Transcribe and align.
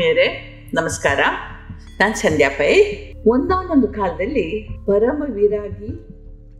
ಆತ್ಮೀಯರೇ, 0.00 0.28
ನಮಸ್ಕಾರ. 0.74 1.20
ನಾನು 1.98 2.16
ಸಂಧ್ಯಾ 2.16 2.48
ಪೈ. 2.48 2.82
ಒಂದಾನೊಂದು 3.26 3.88
ಕಾಲದಲ್ಲಿ 3.88 4.68
ಪರಮ 4.86 5.22
ವಿರಾಗಿ 5.32 5.88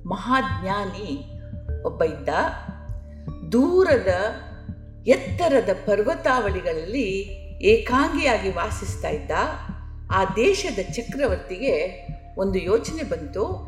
ಮಹಾಜ್ಞಾನಿ 0.09 1.31
ಒಬ್ಬ 1.85 2.03
ಇದ್ದ. 2.03 2.29
ದೂರದ, 3.53 4.09
ಎತ್ತರದ 5.07 5.69
ಪರ್ವತಾವಳಿಗಳಲ್ಲಿ 5.87 7.09
ಏಕಾಂಗಿಯಾಗಿ 7.63 8.49
ವಾಸಿಸ್ತಾ 8.49 9.09
ಇದ್ದ. 9.09 9.31
ಆ 10.13 10.25
ದೇಶದ 10.25 10.79
ಚಕ್ರವರ್ತಿಗೆ 10.93 12.07
ಒಂದು 12.39 12.59
ಯೋಚನೆ 12.59 13.03
ಬಂತು. 13.03 13.67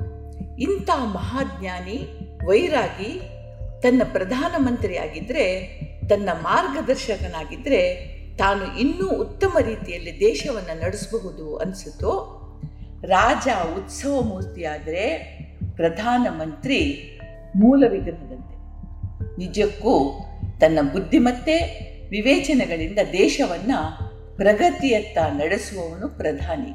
ಇಂಥ 0.59 0.91
ಮಹಾಜ್ಞಾನಿ, 0.91 2.19
ವೈರಾಗಿ, 2.47 3.21
ತನ್ನ 3.83 4.03
ಪ್ರಧಾನಮಂತ್ರಿಯಾಗಿದ್ದರೆ 4.13 5.81
ತನ್ನ 6.09 6.29
ಮಾರ್ಗದರ್ಶಕನಾಗಿದ್ದರೆ 6.29 8.22
ತಾನು 8.37 8.79
ಇನ್ನೂ 8.79 9.09
ಉತ್ತಮ 9.09 9.57
ರೀತಿಯಲ್ಲಿ 9.61 10.21
ದೇಶವನ್ನು 10.21 10.85
ನಡೆಸಬಹುದು 10.85 11.57
ಅನಿಸಿತು 11.57 12.43
ರಾಜ 13.05 13.49
ಉತ್ಸವ 13.79 14.21
ಮೂರ್ತಿಯಾದರೆ 14.21 15.19
ಪ್ರಧಾನಮಂತ್ರಿ 15.77 17.11
ಮೂಲ 17.57 17.85
ವಿಗ್ರಹದಂತೆ 17.91 18.53
ನಿಜಕ್ಕೂ 19.39 20.25
ತನ್ನ 20.61 20.79
ಬುದ್ಧಿಮತ್ತೆ, 20.93 21.59
ವಿವೇಚನೆಗಳಿಂದ 22.11 22.99
ದೇಶವನ್ನು 23.13 24.13
ಪ್ರಗತಿಯತ್ತ 24.37 25.19
ನಡೆಸುವವನು 25.19 26.09
ಪ್ರಧಾನಿ. 26.09 26.73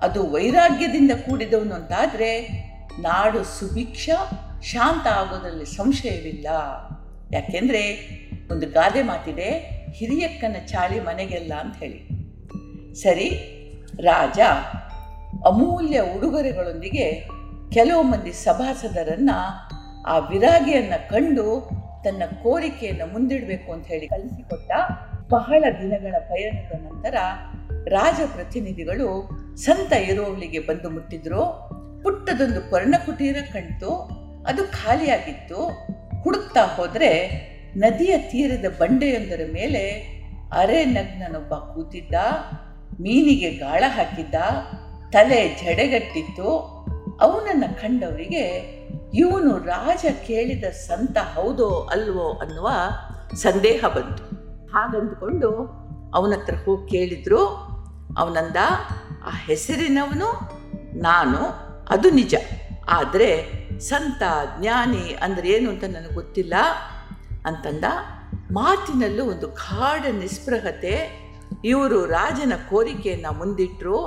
ಅದು 0.00 0.32
ವೈರಾಗ್ಯದಿಂದ 0.32 1.10
ಕೂಡಿದವನು 1.10 1.74
ಅಂತಾದರೆ 1.74 2.48
ನಾಡು 3.00 3.44
ಸುಭಿಕ್ಷ, 3.44 4.10
ಶಾಂತ 4.62 5.06
ಆಗೋದರಲ್ಲಿ 5.06 5.64
ಸಂಶಯವಿಲ್ಲ. 5.64 6.46
ಯಾಕೆಂದರೆ 7.32 7.82
ಒಂದು 8.50 8.66
ಗಾದೆ 8.66 9.02
ಮಾತಿದೆ 9.02 9.81
ಹಿರಿಯಕ್ಕನ 9.92 10.56
ಚಾಳಿ 10.66 11.00
ಮನೆಗೆಲ್ಲ 11.00 11.52
ಅಂತ 11.60 11.76
ಹೇಳಿ. 11.76 12.08
ಸರಿ, 12.94 13.28
ರಾಜ, 14.00 14.40
ಅಮೂಲ್ಯ 15.46 16.00
ಉಡುಗೊರೆಗಳೊಂದಿಗೆ 16.00 17.28
ಕೆಲವು 17.70 18.02
ಮಂದಿ 18.02 18.32
ಸಭಾಸದರನ್ನ 18.32 19.30
ಆ 20.06 20.18
ವಿರಾಗಿಯನ್ನ 20.18 20.94
ಕಂಡು 21.10 21.70
ತನ್ನ 22.04 22.22
ಕೋರಿಕೆಯನ್ನು 22.42 23.12
ಮುಂದಿಡಬೇಕು 23.12 23.72
ಅಂತ 23.72 23.86
ಹೇಳಿ 23.86 24.08
ಕಳಿಸಿಕೊಟ್ಟ 24.08 24.72
ಬಹಳ 25.30 25.64
ದಿನಗಳ 25.82 26.14
ಪಯಣದ 26.28 26.72
ನಂತರ 26.72 27.14
ರಾಜ 27.88 28.20
ಪ್ರತಿನಿಧಿಗಳು 28.34 29.28
ಸಂತ 29.56 29.92
ಇರೋವಲಿಗೆ 29.92 30.58
ಬಂದು 30.58 30.90
ಮುಟ್ಟಿದ್ರು. 30.90 31.68
ಪುಟ್ಟದೊಂದು 32.02 32.70
ಪರ್ಣಕುಟೀರ 32.70 33.36
ಕಣ್ತು 33.52 33.90
ಅದು 34.46 34.62
ಖಾಲಿಯಾಗಿತ್ತು. 34.64 35.66
ಹುಡುಕ್ತಾ 36.22 36.62
ಹೋದರೆ 36.64 37.51
ನದಿಯ 37.76 38.18
ತೀರದ 38.18 38.64
ಬಂಡೆಯೊಂದರ 38.78 39.40
ಮೇಲೆ 39.52 40.12
ಅರೆ 40.52 40.84
ನಗ್ನನೊಬ್ಬ 40.84 41.54
ಕೂತಿದ್ದ, 41.54 42.14
ಮೀನಿಗೆ 43.00 43.50
ಗಾಳ 43.50 43.84
ಹಾಕಿದ್ದ, 43.88 44.34
ತಲೆ 45.10 45.48
ಜಡೆಗಟ್ಟಿತ್ತು. 45.48 46.48
ಅವನನ್ನು 47.20 47.80
ಕಂಡವರಿಗೆ, 47.80 48.44
ಇವನು 49.14 49.58
ರಾಜ 49.58 50.04
ಕೇಳಿದ 50.26 50.64
ಸಂತ 50.64 51.18
ಹೌದೋ 51.18 51.88
ಅಲ್ವೋ 51.92 52.32
ಅನ್ನುವ 52.32 52.70
ಸಂದೇಹ 53.34 53.84
ಬಂತು. 53.88 54.24
ಹಾಗಂದುಕೊಂಡು 54.72 55.50
ಅವನ 56.14 56.30
ಹತ್ರ 56.30 56.54
ಹೋಗಿ 56.64 56.90
ಕೇಳಿದ್ರು. 56.90 57.46
ಅವನಂದ, 58.18 58.56
ಆ 59.24 59.30
ಹೆಸರಿನವನು 59.46 60.28
ನಾನು, 60.98 61.38
ಅದು 61.90 62.10
ನಿಜ. 62.10 62.34
ಆದರೆ 62.88 63.52
ಸಂತ 63.78 64.22
ಜ್ಞಾನಿ 64.60 65.14
ಅಂದರೆ 65.22 65.48
ಏನು 65.48 65.70
ಅಂತ 65.70 65.84
ನನಗೆ 65.84 66.14
ಗೊತ್ತಿಲ್ಲ. 66.14 66.54
ಅಂತಂದ 67.46 67.84
ಮಾತಿನಲ್ಲೂ 68.50 69.24
ಒಂದು 69.24 69.46
ಗಾಢ 69.48 70.06
ನಿಸ್ಪೃಹತೆ, 70.06 71.22
ಇವರು 71.64 72.06
ರಾಜನ 72.06 72.52
ಕೋರಿಕೆಯನ್ನು 72.70 73.38
ಮುಂದಿಟ್ಟರು 73.38 74.06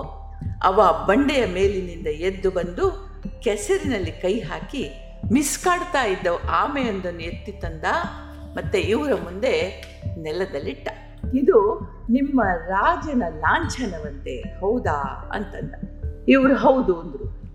ಅವ 0.64 1.05
ಬಂಡೆಯ 1.08 1.45
ಮೇಲಿನಿಂದ 1.45 2.08
ಎದ್ದು 2.08 2.52
ಬಂದು 2.52 3.05
ಕೆಸರಿನಲ್ಲಿ 3.42 4.11
ಕೈ 4.11 4.39
ಹಾಕಿ 4.39 4.89
ಮಿಸ್ಕಾಡ್ತಾ 5.33 6.04
ಇದ್ದ 6.04 6.27
ಆಮೆಯೊಂದನ್ನು 6.49 7.20
ಎತ್ತಿ 7.20 7.52
ತಂದ. 7.52 7.83
ಮತ್ತು 8.55 8.77
ಇವರ 8.77 9.14
ಮುಂದೆ 9.23 9.83
ನೆಲದಲ್ಲಿಟ್ಟ. 10.17 10.89
ಇದು 11.36 11.80
ನಿಮ್ಮ 12.10 12.42
ರಾಜನ 12.67 13.23
ಲಾಂಛನವಂತೆ, 13.39 14.60
ಹೌದಾ? 14.60 15.31
ಅಂತಂದ. 15.33 15.73
ಇವರು 16.30 16.55
ಹೌದು 16.55 16.99
ಅಂದರು. 16.99 17.45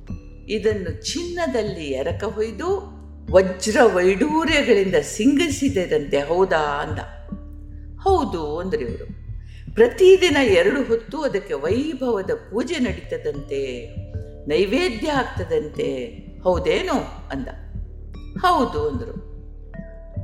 ಇದನ್ನು 0.48 1.12
ಚಿನ್ನದಲ್ಲಿ 1.12 1.84
ಎರಕ 1.86 2.24
ಹೊಯ್ದು 2.24 2.99
ವಜ್ರ 3.30 3.76
ವೈಡೂರ್ಯಗಳಿಂದ 3.82 4.94
ಸಿಂಗರಿಸಿದಂತೆ 5.02 6.20
ಹೌದಾ 6.20 6.58
ಅಂದ. 6.58 6.98
ಹೌದು 7.98 8.58
ಅಂದ್ರೆ 8.58 8.84
ಇವರು. 8.84 9.06
ಪ್ರತಿದಿನ 9.74 10.36
ಎರಡು 10.42 10.82
ಹೊತ್ತು 10.82 11.22
ಅದಕ್ಕೆ 11.22 11.54
ವೈಭವದ 11.54 12.30
ಪೂಜೆ 12.50 12.78
ನಡೀತದಂತೆ, 12.78 13.94
ನೈವೇದ್ಯ 14.46 15.10
ಆಗ್ತದಂತೆ 15.10 16.06
ಹೌದೇನು 16.42 16.92
ಅಂದ. 17.28 17.48
ಹೌದು 18.38 18.88
ಅಂದರು. 18.88 19.30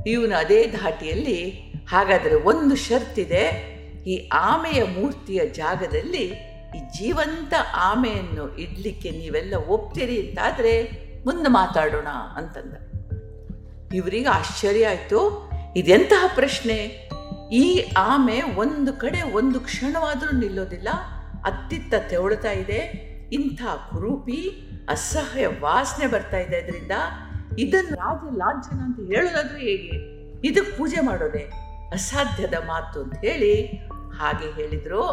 ಇವನು 0.07 0.35
ಅದೇ 0.35 0.67
ಧಾಟಿಯಲ್ಲಿ, 0.67 1.51
ಹಾಗಾದರೆ 1.89 2.35
ಒಂದು 2.35 2.75
ಷರ್ತಿದೆ, 2.75 3.77
ಈ 4.07 4.29
ಆಮೆಯ 4.33 4.83
ಮೂರ್ತಿಯ 4.83 5.45
ಜಾಗದಲ್ಲಿ 5.45 6.25
ಈ 6.75 6.79
ಜೀವಂತ 6.97 7.53
ಆಮೆಯನ್ನು 7.75 8.57
ಇಡ್ಲಿಕ್ಕೆ 8.57 9.09
ನೀವೆಲ್ಲ 9.09 9.55
ಒಪ್ತೀರಿ 9.55 10.29
ಅಂತಾದರೆ 10.29 11.07
ಮುಂದೆ 11.25 11.49
ಮಾತಾಡೋಣ 11.49 12.07
ಅಂತಂದ. 12.35 12.96
ಇವರಿಗೆ 13.93 14.27
ಆಶ್ಚರ್ಯ 14.27 14.87
ಆಯಿತು. 14.87 15.51
ಇದೆಂತಹ 15.75 16.31
ಪ್ರಶ್ನೆ? 16.35 17.09
ಈ 17.51 17.91
ಆಮೆ 17.97 18.41
ಒಂದು 18.41 18.93
ಕಡೆ 18.93 19.21
ಒಂದು 19.21 19.59
ಕ್ಷಣವಾದರೂ 19.59 20.37
ನಿಲ್ಲೋದಿಲ್ಲ, 20.37 20.89
ಅತ್ತಿತ್ತ 21.45 21.93
ತೆವಳ್ತಾ 22.09 22.51
ಇದೆ, 22.51 22.77
ಇಂಥ 23.33 23.61
ಕುರೂಪಿ 23.61 24.69
ಅಸಹ್ಯ 24.89 25.47
ವಾಸನೆ 25.47 26.07
ಬರ್ತಾ 26.07 26.37
ಇದೆ 26.37 26.57
ಇದರಿಂದ 26.57 26.91
ಇದನ್ನು 27.59 27.95
ರಾಜ 27.95 28.37
ಲಾಂಛನ 28.37 28.79
ಅಂತ 28.79 28.99
ಹೇಳೋದಾದ್ರೂ 28.99 29.57
ಹೇಗೆ? 29.57 30.17
ಇದಕ್ಕೆ 30.47 30.77
ಪೂಜೆ 30.77 31.01
ಮಾಡೋದೆ 31.01 31.39
ಅಸಾಧ್ಯದ 31.93 32.53
ಮಾತು 32.53 33.01
ಅಂತ 33.01 33.17
ಹೇಳಿ 33.17 33.65
ಹಾಗೆ 34.19 34.55
ಹೇಳಿದ್ರು. 34.55 35.03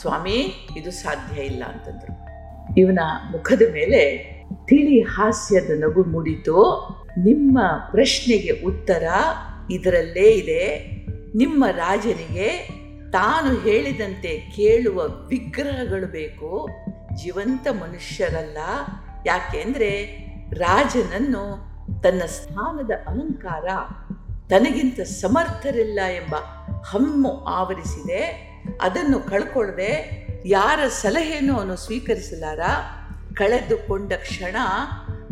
ಸ್ವಾಮಿ, 0.00 0.68
ಇದು 0.76 0.90
ಸಾಧ್ಯ 0.90 1.40
ಇಲ್ಲ 1.40 1.64
ಅಂತಂದ್ರು. 1.64 2.24
ಇವನ 2.80 2.98
ಮುಖದ 3.30 3.62
ಮೇಲೆ 3.72 4.24
ತಿಳಿ 4.64 5.00
ಹಾಸ್ಯದ 5.00 5.70
ನಗು 5.84 6.04
ಮೂಡಿತು. 6.04 6.64
ನಿಮ್ಮ 7.18 7.58
ಪ್ರಶ್ನೆಗೆ 7.90 8.50
ಉತ್ತರ 8.50 9.02
ಇದರಲ್ಲೇ 9.70 10.30
ಇದೆ. 10.30 10.90
ನಿಮ್ಮ 11.34 11.64
ರಾಜನಿಗೆ 11.66 12.68
ತಾನು 13.12 13.60
ಹೇಳಿದಂತೆ 13.60 14.52
ಕೇಳುವ 14.56 15.08
ವಿಗ್ರಹಗಳು 15.08 16.06
ಬೇಕು. 16.06 16.68
ಜೀವಂತ 17.14 17.66
ಮನುಷ್ಯರಲ್ಲ. 17.68 18.58
ಯಾಕೆಂದರೆ 19.26 20.24
ರಾಜನನ್ನು 20.52 21.74
ತನ್ನ 22.02 22.22
ಸ್ಥಾನದ 22.26 22.90
ಅಲಂಕಾರ 23.06 23.64
ತನಗಿಂತ 24.48 25.00
ಸಮರ್ಥರಿಲ್ಲ 25.00 26.00
ಎಂಬ 26.00 26.34
ಹಮ್ಮು 26.84 27.44
ಆವರಿಸಿದೆ. 27.44 28.20
ಅದನ್ನು 28.80 29.20
ಕಳ್ಕೊಳ್ಳದೆ 29.20 30.24
ಯಾರ 30.46 30.88
ಸಲಹೆಯನ್ನು 30.88 31.56
ಅವನು 31.56 31.76
ಸ್ವೀಕರಿಸಲಾರ? 31.76 32.60
ಕಳೆದುಕೊಂಡ 33.34 34.12
ಕ್ಷಣ 34.12 34.56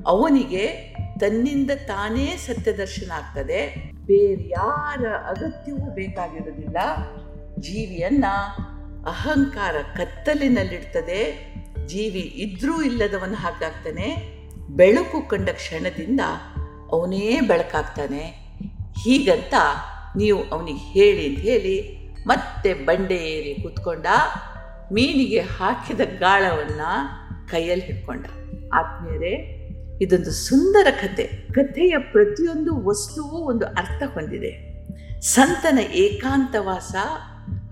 ಅವನಿಗೆ 0.07 0.92
ತನ್ನಿಂದ 1.23 1.71
ತಾನೇ 1.71 2.37
ಸತ್ಯದರ್ಶನ 2.37 3.11
ಆಗ್ತದೆ. 3.11 3.91
ಬೇರ್ಯಾರ 4.07 5.07
ಅಗತ್ಯವೂ 5.29 5.95
ಬೇಕಾಗಿರೋದಿಲ್ಲ 5.95 6.77
ಜೀವಿಯನ್ನ 7.59 8.25
ಅಹಂಕಾರ 9.07 9.75
ಕತ್ತಲಿನಲ್ಲಿಡ್ತದೆ. 9.97 11.21
ಜೀವಿ 11.87 12.21
ಇದ್ರೂ 12.21 12.83
ಇಲ್ಲದವನು 12.83 13.35
ಹಾಗಾಗ್ತಾನೆ. 13.35 14.39
ಬೆಳಕು 14.69 15.29
ಕಂಡ 15.29 15.49
ಕ್ಷಣದಿಂದ 15.49 16.21
ಅವನೇ 16.93 17.41
ಬೆಳಕಾಗ್ತಾನೆ. 17.41 18.23
ಹೀಗಂತ 19.05 19.55
ನೀವು 20.17 20.43
ಅವನಿಗೆ 20.43 20.79
ಹೇಳಿ 20.79 21.27
ಅಂತ 21.29 21.39
ಹೇಳಿ 21.39 21.99
ಮತ್ತೆ 22.27 22.75
ಬಂಡೆ 22.75 23.15
ಏರಿ 23.15 23.63
ಕೂತ್ಕೊಂಡ, 23.63 24.07
ಮೀನಿಗೆ 24.93 25.41
ಹಾಕಿದ 25.41 26.01
ಗಾಳವನ್ನು 26.19 26.93
ಕೈಯಲ್ಲಿ 27.51 27.87
ಹಿಡ್ಕೊಂಡ. 27.87 28.27
ಆತ್ಮೀಯರೇ 28.75 29.62
ಇದೊಂದು 30.03 30.31
ಸುಂದರ 30.31 30.87
ಕಥೆ 30.91 31.25
ಕಥೆಯ 31.53 31.95
ಪ್ರತಿಯೊಂದು 31.99 32.73
ವಸ್ತುವು 32.85 33.39
ಒಂದು 33.47 33.67
ಅರ್ಥ 33.67 34.03
ಹೊಂದಿದೆ. 34.15 34.53
ಸಂತನ 35.21 35.79
ಏಕಾಂತವಾಸ 35.79 36.95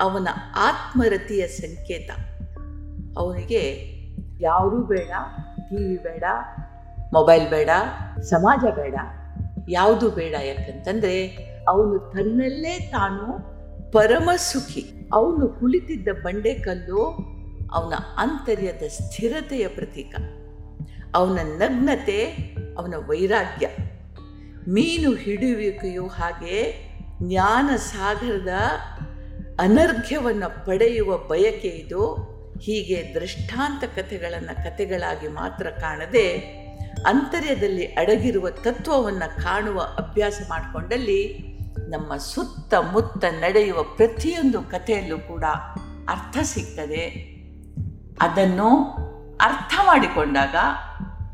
ಅವನ 0.01 0.29
ಆತ್ಮರತಿಯ 0.57 1.47
ಸಂಕೇತ. 1.47 2.11
ಅವನಿಗೆ 3.19 3.63
ಯಾರೂ 4.41 4.79
ಬೇಡ 4.83 5.13
ಟಿ 5.69 5.77
ವಿ 5.77 5.97
ಬೇಡ, 6.03 6.25
ಮೊಬೈಲ್ 7.13 7.47
ಬೇಡ, 7.51 7.71
ಸಮಾಜ 8.23 8.65
ಬೇಡ, 8.75 8.95
ಯಾವುದು 9.69 10.11
ಬೇಡ 10.11 10.35
ಯಾಕಂತಂದರೆ 10.45 11.17
ಅವನು 11.69 12.13
ತನ್ನಲ್ಲೇ 12.13 12.75
ತಾನು 12.93 13.27
ಪರಮ 13.93 14.31
ಸುಖಿ. 14.37 14.85
ಅವನು 15.13 15.49
ಕುಳಿತಿದ್ದ 15.49 16.09
ಬಂಡೆಕಲ್ಲು 16.23 17.03
ಅವನ 17.73 17.95
ಆಂತರ್ಯದ 18.19 18.83
ಸ್ಥಿರತೆಯ 18.89 19.69
ಪ್ರತೀಕ. 19.69 20.15
ಅವನ 21.15 21.39
ನಗ್ನತೆ, 21.43 22.25
ಅವನ 22.79 22.95
ವೈರಾಗ್ಯ. 23.07 23.69
ಮೀನು 24.69 25.15
ಹಿಡಿಯುವಿಕೆಯು 25.15 26.07
ಹಾಗೆ 26.07 26.91
ಜ್ಞಾನ 27.23 27.77
ಸಾಗರದ 27.77 28.49
ಅನರ್ಘ್ಯವನ್ನು 29.61 30.67
ಪಡೆಯುವ 30.67 31.19
ಬಯಕೆ 31.19 31.69
ಇದು. 31.69 32.31
ಹೀಗೆ 32.61 33.15
ದೃಷ್ಟಾಂತ 33.15 33.85
ಕಥೆಗಳನ್ನು 33.85 34.57
ಕಥೆಗಳಾಗಿ 34.57 35.29
ಮಾತ್ರ 35.29 35.71
ಕಾಣದೆ 35.71 36.29
ಅಂತರ್ಯದಲ್ಲಿ 37.07 37.87
ಅಡಗಿರುವ 37.87 38.51
ತತ್ವವನ್ನು 38.51 39.43
ಕಾಣುವ 39.43 39.81
ಅಭ್ಯಾಸ 39.81 40.41
ಮಾಡಿಕೊಂಡಲ್ಲಿ 40.49 41.39
ನಮ್ಮ 41.89 42.17
ಸುತ್ತಮುತ್ತ 42.17 43.25
ನಡೆಯುವ 43.25 43.83
ಪ್ರತಿಯೊಂದು 43.83 44.63
ಕಥೆಯಲ್ಲೂ 44.63 45.19
ಕೂಡ 45.19 45.45
ಅರ್ಥ 46.09 46.39
ಸಿಗ್ತದೆ. 46.43 47.07
ಅದನ್ನು 48.21 48.77
ಅರ್ಥ 49.41 49.75
ಮಾಡಿಕೊಂಡಾಗ 49.87 50.55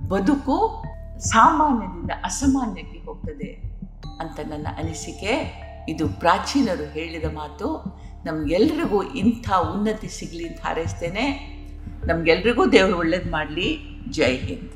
ಬದುಕು 0.09 0.85
ಸಾಮಾನ್ಯದಿಂದ 1.19 2.11
ಅಸಾಮಾನ್ಯಕ್ಕೆ 2.25 2.99
ಹೋಗ್ತದೆ 2.99 3.63
ಅಂತ 4.21 4.41
ನನ್ನ 4.49 4.67
ಅನಿಸಿಕೆ. 4.79 5.67
ಇದು 5.89 6.09
ಪ್ರಾಚೀನರು 6.09 6.93
ಹೇಳಿದ 6.93 7.25
ಮಾತು. 7.35 7.85
ನಮಗೆಲ್ರಿಗೂ 8.25 9.03
ಇಂಥ 9.03 9.51
ಉನ್ನತಿ 9.51 10.09
ಸಿಗಲಿ 10.09 10.49
ಅಂತ 10.49 10.61
ಹಾರೈಸ್ತೇನೆ. 10.61 11.27
ನಮಗೆಲ್ರಿಗೂ 12.07 12.67
ದೇವರು 12.67 12.99
ಒಳ್ಳೇದು 12.99 13.31
ಮಾಡಲಿ. 13.31 13.79
ಜೈ 14.11 14.37
ಹಿಂದ್. 14.37 14.71